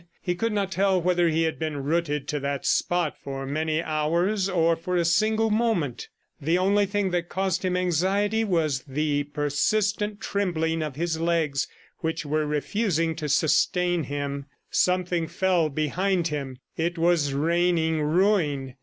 [0.19, 4.49] He could not tell whether he had been rooted to that spot for many hours
[4.49, 6.07] or for a single moment.
[6.41, 11.67] The only thing that caused him anxiety was the persistent trembling of his legs
[11.99, 14.47] which were refusing to sustain him....
[14.71, 16.57] Something fell behind him.
[16.75, 18.77] It was raining ruin.